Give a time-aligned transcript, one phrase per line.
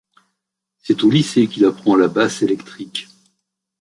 [0.79, 3.07] C'est au lycée qu'il apprend la basse électrique.